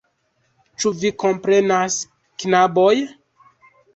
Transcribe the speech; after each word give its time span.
Ĉu 0.83 0.91
vi 1.01 1.09
komprenas, 1.25 1.97
knaboj? 2.43 2.93